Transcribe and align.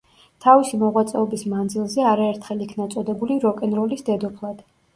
თავისი 0.45 0.79
მოღვაწეობის 0.83 1.43
მანძილზე 1.51 2.07
არაერთხელ 2.13 2.65
იქნა 2.69 2.89
წოდებული 2.97 3.41
„როკ-ენ-როლის 3.47 4.05
დედოფლად“. 4.13 4.69